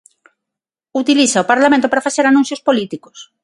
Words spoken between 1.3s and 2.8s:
o Parlamento para facer anuncios